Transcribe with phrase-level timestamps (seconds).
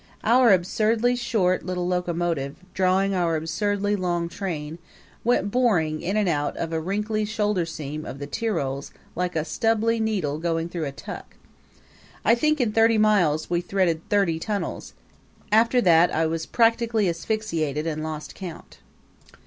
[0.23, 4.79] Our absurdly short little locomotive, drawing our absurdly long train,
[5.23, 9.45] went boring in and out of a wrinkly shoulder seam of the Tyrols like a
[9.45, 11.35] stubby needle going through a tuck.
[12.25, 14.93] I think in thirty miles we threaded thirty tunnels;
[15.51, 18.79] after that I was practically asphyxiated and lost count.